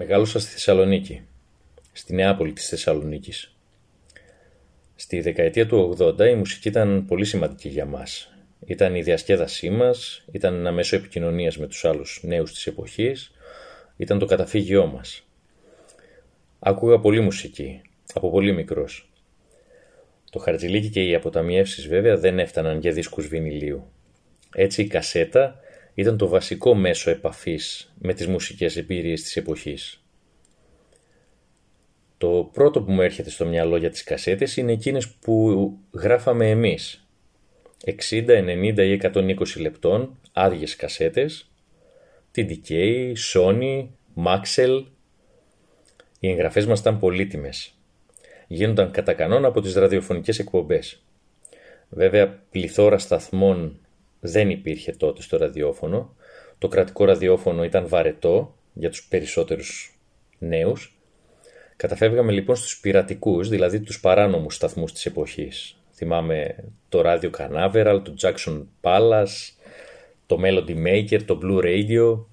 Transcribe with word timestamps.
Μεγάλωσα 0.00 0.38
στη 0.38 0.50
Θεσσαλονίκη, 0.50 1.22
στη 1.92 2.14
Νεάπολη 2.14 2.52
της 2.52 2.68
Θεσσαλονίκης. 2.68 3.56
Στη 4.94 5.20
δεκαετία 5.20 5.66
του 5.66 5.96
80 5.98 6.28
η 6.28 6.34
μουσική 6.34 6.68
ήταν 6.68 7.04
πολύ 7.06 7.24
σημαντική 7.24 7.68
για 7.68 7.84
μας. 7.84 8.34
Ήταν 8.66 8.94
η 8.94 9.02
διασκέδασή 9.02 9.70
μας, 9.70 10.24
ήταν 10.32 10.54
ένα 10.54 10.72
μέσο 10.72 10.96
επικοινωνίας 10.96 11.58
με 11.58 11.66
τους 11.66 11.84
άλλους 11.84 12.20
νέους 12.22 12.52
της 12.52 12.66
εποχής, 12.66 13.32
ήταν 13.96 14.18
το 14.18 14.26
καταφύγιό 14.26 14.86
μας. 14.86 15.26
Άκουγα 16.58 16.98
πολύ 16.98 17.20
μουσική, 17.20 17.80
από 18.14 18.30
πολύ 18.30 18.52
μικρός. 18.52 19.10
Το 20.30 20.38
χαρτζηλίκι 20.38 20.88
και 20.88 21.02
οι 21.02 21.14
αποταμιεύσεις 21.14 21.88
βέβαια 21.88 22.16
δεν 22.16 22.38
έφταναν 22.38 22.78
για 22.78 22.92
δίσκους 22.92 23.26
βινιλίου. 23.26 23.90
Έτσι 24.54 24.82
η 24.82 24.86
κασέτα 24.86 25.60
ήταν 25.98 26.16
το 26.16 26.28
βασικό 26.28 26.74
μέσο 26.74 27.10
επαφής 27.10 27.92
με 27.98 28.14
τις 28.14 28.26
μουσικές 28.26 28.76
εμπειρίες 28.76 29.22
της 29.22 29.36
εποχής. 29.36 30.02
Το 32.18 32.50
πρώτο 32.52 32.82
που 32.82 32.92
μου 32.92 33.02
έρχεται 33.02 33.30
στο 33.30 33.46
μυαλό 33.46 33.76
για 33.76 33.90
τις 33.90 34.04
κασέτες 34.04 34.56
είναι 34.56 34.72
εκείνες 34.72 35.08
που 35.08 35.78
γράφαμε 35.92 36.50
εμείς. 36.50 37.06
60, 37.84 38.38
90 38.38 38.82
ή 38.84 38.92
120 38.92 39.60
λεπτών, 39.60 40.18
άδειες 40.32 40.76
κασέτες, 40.76 41.50
TDK, 42.34 42.70
Sony, 43.32 43.86
Maxell. 44.24 44.84
Οι 46.20 46.30
εγγραφές 46.30 46.66
μας 46.66 46.80
ήταν 46.80 46.98
πολύτιμες. 46.98 47.74
Γίνονταν 48.46 48.90
κατά 48.90 49.12
κανόνα 49.12 49.48
από 49.48 49.60
τις 49.60 49.74
ραδιοφωνικές 49.74 50.38
εκπομπές. 50.38 51.02
Βέβαια, 51.88 52.42
πληθώρα 52.50 52.98
σταθμών 52.98 53.80
δεν 54.20 54.50
υπήρχε 54.50 54.92
τότε 54.92 55.22
στο 55.22 55.36
ραδιόφωνο. 55.36 56.16
Το 56.58 56.68
κρατικό 56.68 57.04
ραδιόφωνο 57.04 57.64
ήταν 57.64 57.88
βαρετό 57.88 58.54
για 58.72 58.90
τους 58.90 59.04
περισσότερους 59.04 59.98
νέους. 60.38 60.98
Καταφεύγαμε 61.76 62.32
λοιπόν 62.32 62.56
στους 62.56 62.80
πειρατικούς, 62.80 63.48
δηλαδή 63.48 63.80
τους 63.80 64.00
παράνομους 64.00 64.54
σταθμούς 64.54 64.92
της 64.92 65.06
εποχής. 65.06 65.76
Θυμάμαι 65.92 66.64
το 66.88 67.00
ράδιο 67.00 67.30
Canaveral, 67.38 68.00
το 68.04 68.14
Jackson 68.20 68.62
Palace, 68.80 69.52
το 70.26 70.38
Melody 70.42 70.86
Maker, 70.86 71.22
το 71.22 71.38
Blue 71.42 71.64
Radio. 71.64 72.24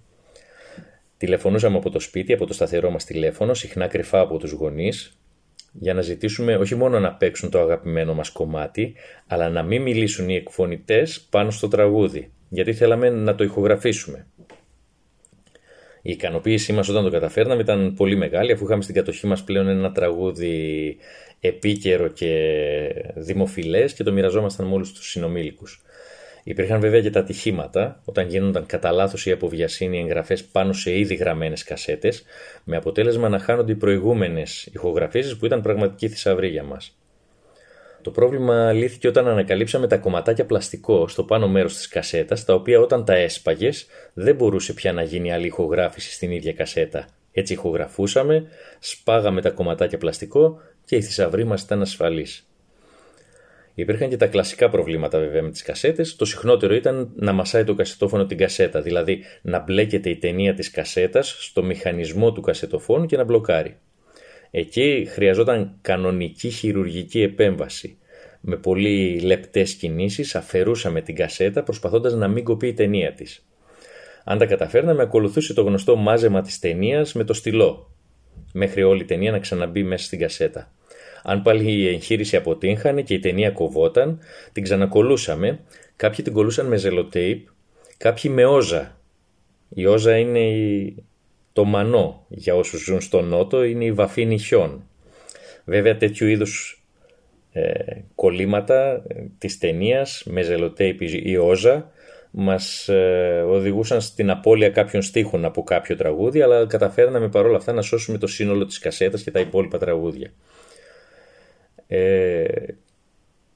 Τηλεφωνούσαμε 1.18 1.78
από 1.78 1.90
το 1.90 2.00
σπίτι, 2.00 2.34
από 2.34 2.46
το 2.46 2.54
σταθερό 2.54 2.90
μας 2.90 3.06
τηλέφωνο, 3.06 3.54
συχνά 3.54 3.88
κρυφά 3.88 4.20
από 4.20 4.38
τους 4.38 4.52
γονείς, 4.52 5.18
για 5.80 5.94
να 5.94 6.02
ζητήσουμε 6.02 6.56
όχι 6.56 6.76
μόνο 6.76 7.00
να 7.00 7.14
παίξουν 7.14 7.50
το 7.50 7.60
αγαπημένο 7.60 8.14
μας 8.14 8.30
κομμάτι, 8.30 8.94
αλλά 9.28 9.50
να 9.50 9.64
μην 9.64 9.82
μιλήσουν 9.82 10.30
οι 10.30 10.36
εκφωνητές 10.36 11.22
πάνω 11.30 11.52
στο 11.52 11.68
τραγούδι, 11.68 12.32
γιατί 12.50 12.74
θέλαμε 12.74 13.10
να 13.10 13.36
το 13.36 13.44
ηχογραφήσουμε. 13.44 14.28
Η 16.02 16.12
ικανοποίησή 16.12 16.74
μας 16.74 16.90
όταν 16.90 17.04
το 17.04 17.10
καταφέρναμε 17.10 17.62
ήταν 17.62 17.94
πολύ 17.94 18.16
μεγάλη, 18.16 18.52
αφού 18.52 18.66
είχαμε 18.66 18.82
στην 18.82 18.96
κατοχή 18.96 19.28
μας 19.28 19.44
πλέον 19.44 19.68
ένα 19.68 19.92
τραγούδι 19.92 20.98
επίκαιρο 21.40 22.08
και 22.08 22.32
δημοφιλές 23.16 23.94
και 23.94 24.04
το 24.04 24.12
μοιραζόμασταν 24.12 24.68
με 24.68 24.74
όλους 24.74 24.94
τους 24.94 25.10
συνομήλικους. 25.10 25.84
Υπήρχαν 26.48 26.80
βέβαια 26.80 27.02
και 27.02 27.10
τα 27.10 27.20
ατυχήματα, 27.20 28.02
όταν 28.06 28.28
γίνονταν 28.28 28.66
κατά 28.66 28.92
λάθος 28.92 29.26
ή 29.26 29.32
αποβιασύνη 29.32 30.00
εγγραφές 30.00 30.44
πάνω 30.44 30.74
σε 30.74 30.98
ήδη 30.98 31.16
γραμμένες 31.16 31.64
κασέτες, 31.64 32.24
με 32.64 32.76
αποτέλεσμα 32.76 33.30
να 33.30 33.40
χάνονται 33.40 33.72
οι 33.72 33.76
προηγούμενες 33.76 34.70
ηχογραφήσεις 34.74 35.38
που 35.38 35.46
ήταν 35.46 35.62
πραγματική 35.62 36.10
θησαυρή 36.10 36.48
για 36.48 36.64
μας. 36.64 36.98
Το 38.02 38.12
πρόβλημα 38.12 38.72
λύθηκε 38.72 39.08
όταν 39.08 39.28
ανακαλύψαμε 39.28 39.88
τα 39.88 39.98
κομματάκια 39.98 40.46
πλαστικό 40.46 41.08
στο 41.08 41.24
πάνω 41.24 41.48
μέρος 41.48 41.76
της 41.76 41.88
κασέτας, 41.88 42.46
τα 42.46 42.54
οποία 42.54 42.80
όταν 42.80 43.06
τα 43.06 43.14
έσπαγες 43.14 43.86
δεν 44.14 44.36
μπορούσε 44.36 44.74
πια 44.74 44.94
να 44.94 45.04
γίνει 45.04 45.34
άλλη 45.34 45.46
ηχογράφηση 45.46 46.12
στην 46.12 46.32
ίδια 46.32 46.54
κασέτα. 46.54 47.08
Έτσι 47.32 47.54
ηχογραφούσαμε, 47.54 48.48
σπάγαμε 48.80 49.42
τα 49.42 49.50
κομματάκια 49.50 49.98
πλαστικό 49.98 50.62
και 50.86 50.96
η 50.96 51.02
θησαυρή 51.02 51.44
μας 51.44 51.62
ήταν 51.62 51.82
ασφαλής. 51.82 52.48
Υπήρχαν 53.76 54.10
και 54.10 54.18
τα 54.18 54.28
κλασικά 54.28 54.70
προβλήματα 54.70 55.20
βέβαια 55.20 55.42
με 55.42 55.52
τις 55.52 55.62
κασέτες. 55.62 56.16
Το 56.16 56.26
συχνότερο 56.26 56.76
ήταν 56.76 57.12
να 57.16 57.32
μασάει 57.32 57.64
το 57.64 57.74
κασετόφωνο 57.74 58.26
την 58.26 58.38
κασέτα, 58.38 58.82
δηλαδή 58.82 59.24
να 59.42 59.60
μπλέκεται 59.60 60.10
η 60.10 60.18
ταινία 60.18 60.54
της 60.54 60.72
κασέτας 60.72 61.38
στο 61.40 61.64
μηχανισμό 61.64 62.32
του 62.32 62.42
κασετοφώνου 62.42 63.06
και 63.06 63.18
να 63.18 63.24
μπλοκάρει. 63.24 63.78
Εκεί 64.52 65.08
χρειαζόταν 65.10 65.78
κανονική 65.82 66.50
χειρουργική 66.50 67.22
επέμβαση. 67.22 67.98
Με 68.42 68.56
πολύ 68.56 69.20
λεπτές 69.20 69.74
κινήσεις 69.74 70.36
αφαιρούσαμε 70.36 71.02
την 71.02 71.16
κασέτα 71.16 71.64
προσπαθώντας 71.64 72.14
να 72.14 72.28
μην 72.28 72.44
κοπεί 72.44 72.68
η 72.68 72.74
ταινία 72.74 73.14
της. 73.14 73.46
Αν 74.24 74.38
τα 74.38 74.46
καταφέρναμε 74.46 75.02
ακολουθούσε 75.02 75.54
το 75.54 75.62
γνωστό 75.62 75.96
μάζεμα 75.96 76.42
της 76.42 76.60
ταινίας 76.60 77.14
με 77.14 77.24
το 77.24 77.34
στυλό, 77.34 77.92
μέχρι 78.54 78.84
όλη 78.84 79.02
η 79.02 79.06
ταινία 79.06 79.32
να 79.32 79.40
ξαναμπεί 79.40 79.84
μέσα 79.84 80.06
στην 80.06 80.20
κασέτα. 80.20 80.72
Αν 81.28 81.42
πάλι 81.42 81.72
η 81.72 81.88
εγχείρηση 81.88 82.36
αποτύχανε 82.36 83.02
και 83.02 83.14
η 83.14 83.20
ταινία 83.20 83.52
κοβόταν, 83.52 84.20
την 84.52 84.64
ξανακολούσαμε. 84.64 85.60
Κάποιοι 85.96 86.24
την 86.24 86.34
κολούσαν 86.34 86.66
με 86.66 86.78
ζελοτέιπ, 86.78 87.48
κάποιοι 87.98 88.32
με 88.34 88.46
όζα. 88.46 89.00
Η 89.70 89.86
όζα 89.86 90.18
είναι 90.18 90.44
το 91.54 91.64
μανό 91.64 92.26
για 92.30 92.56
όσους 92.56 92.84
ζουν 92.84 93.02
στο 93.02 93.22
νότο, 93.22 93.64
είναι 93.64 93.86
η 93.86 93.92
βαφή 93.92 94.26
νυχιών. 94.26 94.84
Βέβαια 95.66 95.98
τέτοιου 95.98 96.28
είδους 96.28 96.84
ε, 97.52 97.72
κολλήματα 98.16 99.04
ε, 99.08 99.24
της 99.38 99.58
ταινίας 99.58 100.24
με 100.26 100.42
ζελοτέιπ 100.42 101.02
ή 101.02 101.38
όζα 101.38 101.92
μας 102.32 102.90
ε, 102.90 103.44
οδηγούσαν 103.48 104.02
στην 104.02 104.30
απώλεια 104.30 104.70
κάποιων 104.70 105.02
στίχων 105.02 105.46
από 105.46 105.64
κάποιο 105.64 105.96
τραγούδι 105.96 106.42
αλλά 106.42 106.66
καταφέρναμε 106.66 107.30
παρόλα 107.30 107.58
αυτά 107.58 107.74
να 107.74 107.82
σώσουμε 107.82 108.18
το 108.18 108.28
σύνολο 108.28 108.66
της 108.66 108.80
κασέτας 108.80 109.24
και 109.24 109.32
τα 109.32 109.40
υπόλοιπα 109.40 109.78
τραγούδια. 109.78 110.32
Ε, 111.88 112.46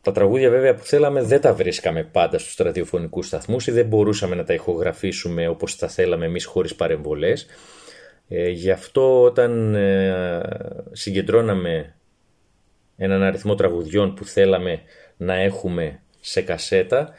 τα 0.02 0.12
τραγούδια 0.12 0.50
βέβαια 0.50 0.76
που 0.76 0.84
θέλαμε 0.84 1.22
δεν 1.22 1.42
τα 1.42 1.54
βρίσκαμε 1.54 2.04
πάντα 2.04 2.38
στους 2.38 2.56
ραδιοφωνικούς 2.56 3.28
σταθμούς 3.28 3.68
ή 3.68 3.72
δεν 3.72 3.86
μπορούσαμε 3.86 4.36
να 4.36 4.44
τα 4.44 4.54
ηχογραφήσουμε 4.54 5.48
όπως 5.48 5.76
τα 5.76 5.88
θέλαμε 5.88 6.26
εμείς 6.26 6.46
χωρίς 6.46 6.76
παρεμβολές. 6.76 7.46
Ε, 8.28 8.50
γι' 8.50 8.72
αυτό 8.72 9.22
όταν 9.22 9.76
ε, 9.76 10.42
συγκεντρώναμε 10.92 11.96
έναν 12.98 13.24
αριθμό 13.24 13.56
τραγουδιών 13.56 14.14
που 14.14 14.26
θέλαμε 14.26 14.82
να 15.18 15.34
έχουμε 15.36 16.00
σε 16.20 16.42
κασέτα, 16.42 17.14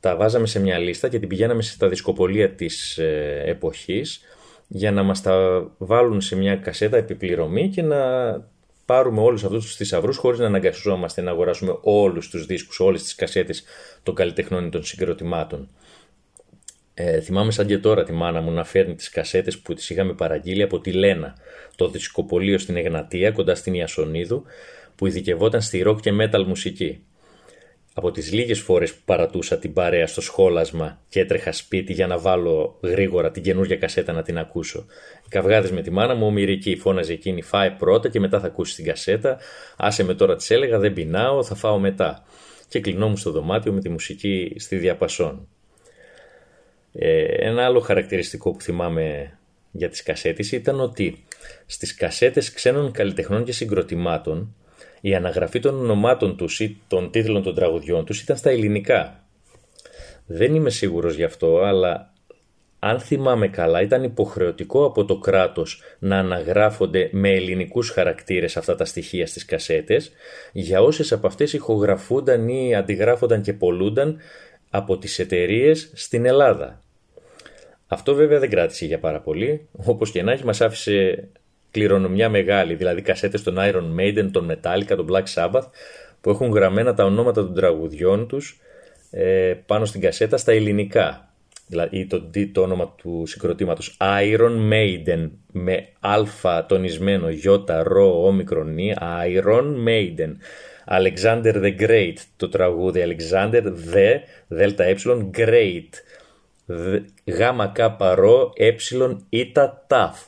τα 0.00 0.16
βάζαμε 0.16 0.46
σε 0.46 0.60
μια 0.60 0.78
λίστα 0.78 1.08
και 1.08 1.18
την 1.18 1.28
πηγαίναμε 1.28 1.62
στα 1.62 1.88
δισκοπολία 1.88 2.50
της 2.50 2.98
ε, 2.98 3.42
εποχής 3.46 4.20
για 4.68 4.92
να 4.92 5.02
μας 5.02 5.22
τα 5.22 5.66
βάλουν 5.78 6.20
σε 6.20 6.36
μια 6.36 6.56
κασέτα 6.56 6.96
επιπληρωμή 6.96 7.68
και 7.68 7.82
να 7.82 7.96
πάρουμε 8.88 9.20
όλους 9.20 9.44
αυτούς 9.44 9.64
τους 9.64 9.76
θησαυρούς 9.76 10.16
χωρίς 10.16 10.38
να 10.38 10.46
αναγκαστούμε 10.46 11.06
να 11.16 11.30
αγοράσουμε 11.30 11.78
όλους 11.80 12.28
τους 12.28 12.46
δίσκους, 12.46 12.80
όλες 12.80 13.02
τις 13.02 13.14
κασέτες 13.14 13.64
των 14.02 14.14
καλλιτεχνών 14.14 14.70
των 14.70 14.84
συγκροτημάτων. 14.84 15.68
Ε, 16.94 17.20
θυμάμαι 17.20 17.50
σαν 17.50 17.66
και 17.66 17.78
τώρα 17.78 18.04
τη 18.04 18.12
μάνα 18.12 18.40
μου 18.40 18.50
να 18.50 18.64
φέρνει 18.64 18.94
τις 18.94 19.08
κασέτες 19.08 19.58
που 19.58 19.74
τις 19.74 19.90
είχαμε 19.90 20.12
παραγγείλει 20.12 20.62
από 20.62 20.80
τη 20.80 20.92
Λένα, 20.92 21.36
το 21.76 21.88
δισκοπολείο 21.88 22.58
στην 22.58 22.76
Εγνατία 22.76 23.30
κοντά 23.30 23.54
στην 23.54 23.74
Ιασονίδου, 23.74 24.44
που 24.96 25.06
ειδικευόταν 25.06 25.60
στη 25.60 25.82
rock 25.86 26.00
και 26.00 26.12
metal 26.20 26.44
μουσική. 26.46 27.02
Από 27.98 28.10
τις 28.10 28.32
λίγες 28.32 28.60
φορές 28.60 28.94
που 28.94 29.00
παρατούσα 29.04 29.58
την 29.58 29.72
παρέα 29.72 30.06
στο 30.06 30.20
σχόλασμα 30.20 31.00
και 31.08 31.20
έτρεχα 31.20 31.52
σπίτι 31.52 31.92
για 31.92 32.06
να 32.06 32.18
βάλω 32.18 32.78
γρήγορα 32.82 33.30
την 33.30 33.42
καινούργια 33.42 33.76
κασέτα 33.76 34.12
να 34.12 34.22
την 34.22 34.38
ακούσω. 34.38 34.86
Οι 35.24 35.28
καυγάδες 35.28 35.70
με 35.70 35.82
τη 35.82 35.90
μάνα 35.90 36.14
μου, 36.14 36.26
ο 36.26 36.30
Μυρική 36.30 36.76
φώναζε 36.76 37.12
εκείνη 37.12 37.42
φάε 37.42 37.70
πρώτα 37.70 38.08
και 38.08 38.20
μετά 38.20 38.40
θα 38.40 38.46
ακούσεις 38.46 38.74
την 38.74 38.84
κασέτα. 38.84 39.38
Άσε 39.76 40.04
με 40.04 40.14
τώρα 40.14 40.36
της 40.36 40.50
έλεγα 40.50 40.78
δεν 40.78 40.92
πεινάω, 40.92 41.42
θα 41.42 41.54
φάω 41.54 41.78
μετά. 41.78 42.24
Και 42.68 42.80
κλεινόμουν 42.80 43.16
στο 43.16 43.30
δωμάτιο 43.30 43.72
με 43.72 43.80
τη 43.80 43.88
μουσική 43.88 44.54
στη 44.58 44.76
διαπασόν. 44.76 45.48
Ε, 46.92 47.22
ένα 47.22 47.64
άλλο 47.64 47.80
χαρακτηριστικό 47.80 48.50
που 48.50 48.60
θυμάμαι 48.60 49.38
για 49.70 49.88
τις 49.88 50.02
κασέτες 50.02 50.52
ήταν 50.52 50.80
ότι 50.80 51.24
στις 51.66 51.94
κασέτες 51.94 52.52
ξένων 52.52 52.92
καλλιτεχνών 52.92 53.44
και 53.44 53.52
συγκροτημάτων 53.52 54.54
η 55.00 55.14
αναγραφή 55.14 55.60
των 55.60 55.78
ονομάτων 55.78 56.36
τους 56.36 56.60
ή 56.60 56.80
των 56.88 57.10
τίτλων 57.10 57.42
των 57.42 57.54
τραγουδιών 57.54 58.04
τους 58.04 58.20
ήταν 58.20 58.36
στα 58.36 58.50
ελληνικά. 58.50 59.22
Δεν 60.26 60.54
είμαι 60.54 60.70
σίγουρος 60.70 61.14
γι' 61.14 61.24
αυτό, 61.24 61.58
αλλά 61.58 62.12
αν 62.78 63.00
θυμάμαι 63.00 63.48
καλά 63.48 63.82
ήταν 63.82 64.02
υποχρεωτικό 64.02 64.84
από 64.84 65.04
το 65.04 65.18
κράτος 65.18 65.82
να 65.98 66.18
αναγράφονται 66.18 67.08
με 67.12 67.30
ελληνικούς 67.30 67.90
χαρακτήρες 67.90 68.56
αυτά 68.56 68.74
τα 68.74 68.84
στοιχεία 68.84 69.26
στις 69.26 69.44
κασέτες 69.44 70.10
για 70.52 70.82
όσες 70.82 71.12
από 71.12 71.26
αυτές 71.26 71.52
ηχογραφούνταν 71.52 72.48
ή 72.48 72.74
αντιγράφονταν 72.74 73.42
και 73.42 73.52
πολλούνταν 73.52 74.18
από 74.70 74.98
τις 74.98 75.18
εταιρείες 75.18 75.90
στην 75.94 76.26
Ελλάδα. 76.26 76.82
Αυτό 77.86 78.14
βέβαια 78.14 78.38
δεν 78.38 78.50
κράτησε 78.50 78.86
για 78.86 78.98
πάρα 78.98 79.20
πολύ, 79.20 79.68
όπως 79.84 80.10
και 80.10 80.22
να 80.22 80.32
έχει 80.32 80.44
μας 80.44 80.60
άφησε 80.60 81.28
κληρονομιά 81.70 82.28
μεγάλη, 82.28 82.74
δηλαδή 82.74 83.02
κασέτες 83.02 83.42
των 83.42 83.56
Iron 83.58 84.00
Maiden, 84.00 84.28
των 84.32 84.50
Metallica, 84.50 84.96
των 84.96 85.08
Black 85.10 85.24
Sabbath, 85.34 85.66
που 86.20 86.30
έχουν 86.30 86.50
γραμμένα 86.50 86.94
τα 86.94 87.04
ονόματα 87.04 87.44
των 87.44 87.54
τραγουδιών 87.54 88.28
τους 88.28 88.60
ε, 89.10 89.54
πάνω 89.66 89.84
στην 89.84 90.00
κασέτα 90.00 90.36
στα 90.36 90.52
ελληνικά. 90.52 91.28
δηλαδή 91.66 92.06
το, 92.06 92.22
το 92.52 92.62
όνομα 92.62 92.94
του 92.96 93.22
συγκροτήματος. 93.26 93.96
Iron 94.00 94.72
Maiden 94.72 95.30
με 95.52 95.86
αλφα 96.00 96.66
τονισμένο 96.66 97.30
γιώτα 97.30 97.82
ρο 97.82 98.26
όμικρον 98.26 98.76
Iron 99.26 99.88
Maiden. 99.88 100.32
Alexander 100.90 101.54
the 101.54 101.80
Great 101.80 102.14
το 102.36 102.48
τραγούδι 102.48 103.02
Alexander 103.06 103.62
the 103.62 104.20
δέλτα 104.48 104.84
ε 104.84 104.94
Great. 105.36 105.88
Γάμα 107.24 107.66
κάπα 107.66 108.14
ρο 108.14 108.52
ε 108.56 108.74
ήτα 109.28 109.84
ταφ 109.86 110.20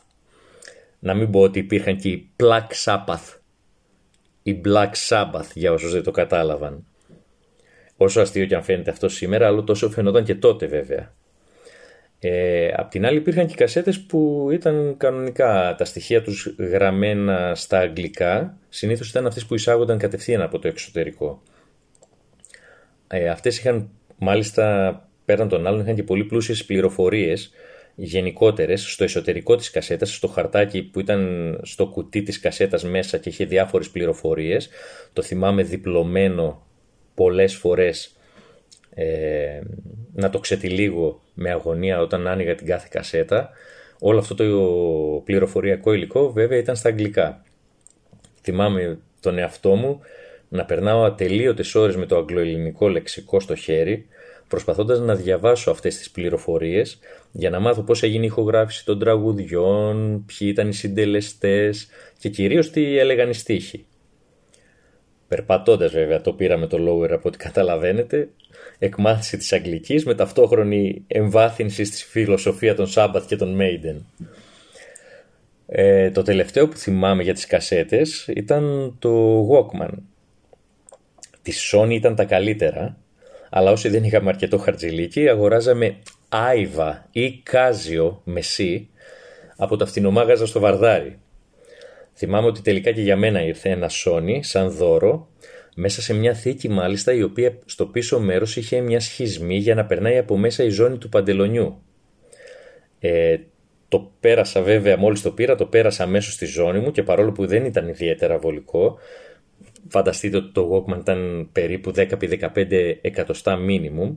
να 1.00 1.14
μην 1.14 1.30
πω 1.30 1.40
ότι 1.40 1.58
υπήρχαν 1.58 1.96
και 1.96 2.08
οι 2.08 2.30
Black 2.42 2.66
Sabbath 2.84 3.38
η 4.42 4.60
Black 4.64 4.90
Sabbath 5.08 5.50
για 5.54 5.72
όσους 5.72 5.92
δεν 5.92 6.02
το 6.02 6.10
κατάλαβαν 6.10 6.84
όσο 7.96 8.20
αστείο 8.20 8.46
και 8.46 8.54
αν 8.54 8.62
φαίνεται 8.62 8.90
αυτό 8.90 9.08
σήμερα 9.08 9.46
αλλά 9.46 9.64
τόσο 9.64 9.90
φαινόταν 9.90 10.24
και 10.24 10.34
τότε 10.34 10.66
βέβαια 10.66 11.12
ε, 12.22 12.72
απ' 12.76 12.90
την 12.90 13.06
άλλη 13.06 13.16
υπήρχαν 13.16 13.46
και 13.46 13.54
κασέτες 13.54 14.00
που 14.00 14.48
ήταν 14.52 14.94
κανονικά 14.96 15.74
τα 15.78 15.84
στοιχεία 15.84 16.22
τους 16.22 16.54
γραμμένα 16.58 17.54
στα 17.54 17.78
αγγλικά. 17.78 18.56
Συνήθως 18.68 19.08
ήταν 19.10 19.26
αυτές 19.26 19.46
που 19.46 19.54
εισάγονταν 19.54 19.98
κατευθείαν 19.98 20.40
από 20.40 20.58
το 20.58 20.68
εξωτερικό. 20.68 21.42
Ε, 23.08 23.28
αυτές 23.28 23.58
είχαν 23.58 23.90
μάλιστα 24.18 25.08
πέραν 25.24 25.48
των 25.48 25.66
άλλων 25.66 25.80
είχαν 25.80 25.94
και 25.94 26.02
πολύ 26.02 26.24
πλούσιες 26.24 26.64
πληροφορίες 26.64 27.50
γενικότερες 28.02 28.92
στο 28.92 29.04
εσωτερικό 29.04 29.56
της 29.56 29.70
κασέτας, 29.70 30.14
στο 30.14 30.28
χαρτάκι 30.28 30.82
που 30.82 31.00
ήταν 31.00 31.60
στο 31.62 31.86
κουτί 31.86 32.22
της 32.22 32.40
κασέτας 32.40 32.84
μέσα 32.84 33.18
και 33.18 33.28
είχε 33.28 33.44
διάφορες 33.44 33.90
πληροφορίες. 33.90 34.68
Το 35.12 35.22
θυμάμαι 35.22 35.62
διπλωμένο 35.62 36.66
πολλές 37.14 37.54
φορές 37.54 38.16
ε, 38.94 39.60
να 40.12 40.30
το 40.30 40.38
ξετυλίγω 40.38 41.22
με 41.34 41.50
αγωνία 41.50 42.00
όταν 42.00 42.26
άνοιγα 42.26 42.54
την 42.54 42.66
κάθε 42.66 42.88
κασέτα. 42.90 43.50
Όλο 43.98 44.18
αυτό 44.18 44.34
το 44.34 45.22
πληροφοριακό 45.24 45.92
υλικό 45.92 46.32
βέβαια 46.32 46.58
ήταν 46.58 46.76
στα 46.76 46.88
αγγλικά. 46.88 47.44
Θυμάμαι 48.42 48.98
τον 49.20 49.38
εαυτό 49.38 49.74
μου 49.74 50.00
να 50.48 50.64
περνάω 50.64 51.04
ατελείωτες 51.04 51.74
ώρες 51.74 51.96
με 51.96 52.06
το 52.06 52.16
αγγλοελληνικό 52.16 52.88
λεξικό 52.88 53.40
στο 53.40 53.54
χέρι, 53.54 54.06
προσπαθώντας 54.50 55.00
να 55.00 55.14
διαβάσω 55.14 55.70
αυτές 55.70 55.96
τις 55.96 56.10
πληροφορίες 56.10 56.98
για 57.32 57.50
να 57.50 57.60
μάθω 57.60 57.82
πώς 57.82 58.02
έγινε 58.02 58.24
η 58.24 58.26
ηχογράφηση 58.26 58.84
των 58.84 58.98
τραγουδιών, 58.98 60.24
ποιοι 60.26 60.48
ήταν 60.50 60.68
οι 60.68 60.72
συντελεστές 60.72 61.88
και 62.18 62.28
κυρίως 62.28 62.70
τι 62.70 62.98
έλεγαν 62.98 63.30
οι 63.30 63.34
στίχοι. 63.34 63.86
Περπατώντας 65.28 65.92
βέβαια 65.92 66.20
το 66.20 66.32
πήραμε 66.32 66.66
το 66.66 66.76
lower 66.78 67.10
από 67.10 67.28
ό,τι 67.28 67.38
καταλαβαίνετε, 67.38 68.28
εκμάθηση 68.78 69.36
της 69.36 69.52
Αγγλικής 69.52 70.04
με 70.04 70.14
ταυτόχρονη 70.14 71.04
εμβάθυνση 71.06 71.84
στη 71.84 72.04
φιλοσοφία 72.04 72.74
των 72.74 72.86
Sabbath 72.94 73.22
και 73.26 73.36
των 73.36 73.58
Maiden. 73.60 74.26
Ε, 75.66 76.10
το 76.10 76.22
τελευταίο 76.22 76.68
που 76.68 76.76
θυμάμαι 76.76 77.22
για 77.22 77.34
τις 77.34 77.46
κασέτες 77.46 78.26
ήταν 78.34 78.94
το 78.98 79.42
Walkman. 79.50 79.94
Της 81.42 81.74
Sony 81.74 81.90
ήταν 81.90 82.14
τα 82.14 82.24
καλύτερα, 82.24 82.96
αλλά 83.50 83.70
όσοι 83.70 83.88
δεν 83.88 84.04
είχαμε 84.04 84.28
αρκετό 84.28 84.58
χαρτζηλίκι 84.58 85.28
αγοράζαμε 85.28 85.96
Άιβα 86.28 87.08
ή 87.10 87.32
Κάζιο 87.42 88.20
με 88.24 88.40
από 89.56 89.76
τα 89.76 89.86
φτηνομάγαζα 89.86 90.46
στο 90.46 90.60
Βαρδάρι. 90.60 91.18
Θυμάμαι 92.14 92.46
ότι 92.46 92.62
τελικά 92.62 92.90
και 92.92 93.00
για 93.00 93.16
μένα 93.16 93.42
ήρθε 93.42 93.68
ένα 93.68 93.90
Sony 94.04 94.38
σαν 94.40 94.70
δώρο 94.70 95.28
μέσα 95.74 96.02
σε 96.02 96.14
μια 96.14 96.34
θήκη 96.34 96.68
μάλιστα 96.68 97.12
η 97.12 97.22
οποία 97.22 97.58
στο 97.64 97.86
πίσω 97.86 98.20
μέρος 98.20 98.56
είχε 98.56 98.80
μια 98.80 99.00
σχισμή 99.00 99.56
για 99.56 99.74
να 99.74 99.84
περνάει 99.84 100.18
από 100.18 100.36
μέσα 100.36 100.64
η 100.64 100.68
ζώνη 100.68 100.98
του 100.98 101.08
παντελονιού. 101.08 101.82
Ε, 103.00 103.36
το 103.88 104.10
πέρασα 104.20 104.62
βέβαια 104.62 104.96
μόλις 104.96 105.22
το 105.22 105.30
πήρα, 105.30 105.54
το 105.54 105.66
πέρασα 105.66 106.02
αμέσως 106.02 106.32
στη 106.32 106.46
ζώνη 106.46 106.78
μου 106.78 106.90
και 106.90 107.02
παρόλο 107.02 107.32
που 107.32 107.46
δεν 107.46 107.64
ήταν 107.64 107.88
ιδιαίτερα 107.88 108.38
βολικό, 108.38 108.98
φανταστείτε 109.88 110.36
ότι 110.36 110.52
το 110.52 110.84
Walkman 110.86 110.98
ήταν 110.98 111.48
περίπου 111.52 111.92
10x15 111.96 112.96
εκατοστά 113.00 113.58
minimum, 113.68 114.16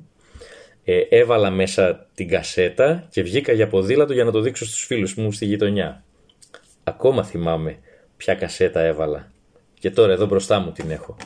ε, 0.84 1.00
έβαλα 1.10 1.50
μέσα 1.50 2.08
την 2.14 2.28
κασέτα 2.28 3.08
και 3.10 3.22
βγήκα 3.22 3.54
για 3.54 3.68
ποδήλατο 3.68 4.14
για 4.14 4.24
να 4.24 4.32
το 4.32 4.42
δείξω 4.42 4.66
στους 4.66 4.86
φίλους 4.86 5.16
μου 5.16 5.32
στη 5.32 5.46
γειτονιά. 5.46 6.04
Ακόμα 6.84 7.24
θυμάμαι 7.24 7.80
ποια 8.18 8.36
κασέτα 8.36 8.82
έβαλα. 8.82 9.32
Και 9.80 9.92
τώρα 9.92 10.14
εδώ 10.14 10.26
μπροστά 10.26 10.60
μου 10.60 10.72
την 10.72 10.92
έχω. 10.92 11.18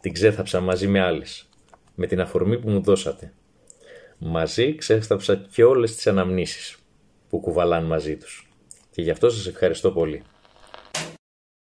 Την 0.00 0.12
ξέθαψα 0.12 0.60
μαζί 0.60 0.86
με 0.86 1.00
άλλες, 1.00 1.48
με 1.94 2.06
την 2.06 2.20
αφορμή 2.20 2.58
που 2.58 2.70
μου 2.70 2.80
δώσατε. 2.80 3.32
Μαζί 4.18 4.74
ξέθαψα 4.74 5.46
και 5.52 5.64
όλες 5.64 5.94
τις 5.94 6.06
αναμνήσεις 6.06 6.76
που 7.28 7.40
κουβαλάν 7.40 7.84
μαζί 7.84 8.16
τους. 8.16 8.48
Και 8.90 9.02
γι' 9.02 9.10
αυτό 9.10 9.30
σας 9.30 9.46
ευχαριστώ 9.46 9.90
πολύ. 9.90 10.22